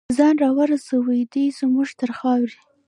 ځان 0.17 0.35
راورسوي 0.43 1.21
دی 1.33 1.45
زمونږ 1.59 1.89
تر 1.99 2.09
خاورې 2.17 2.57